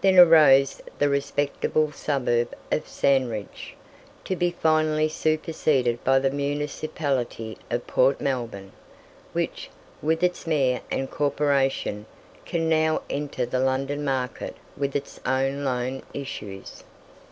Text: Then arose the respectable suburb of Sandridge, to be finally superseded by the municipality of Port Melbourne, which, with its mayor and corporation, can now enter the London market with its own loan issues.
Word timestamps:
Then 0.00 0.16
arose 0.16 0.80
the 1.00 1.08
respectable 1.08 1.90
suburb 1.90 2.54
of 2.70 2.86
Sandridge, 2.86 3.74
to 4.22 4.36
be 4.36 4.52
finally 4.52 5.08
superseded 5.08 6.04
by 6.04 6.20
the 6.20 6.30
municipality 6.30 7.58
of 7.68 7.84
Port 7.84 8.20
Melbourne, 8.20 8.70
which, 9.32 9.68
with 10.00 10.22
its 10.22 10.46
mayor 10.46 10.82
and 10.88 11.10
corporation, 11.10 12.06
can 12.44 12.68
now 12.68 13.02
enter 13.10 13.44
the 13.44 13.58
London 13.58 14.04
market 14.04 14.54
with 14.76 14.94
its 14.94 15.18
own 15.26 15.64
loan 15.64 16.04
issues. 16.14 16.84